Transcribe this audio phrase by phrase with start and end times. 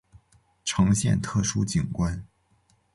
[0.65, 2.25] 呈现特殊景观